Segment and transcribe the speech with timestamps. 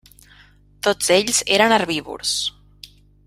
[0.87, 2.35] Tots ells eren herbívors.